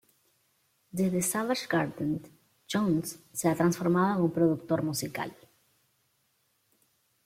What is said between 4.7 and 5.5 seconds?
musical.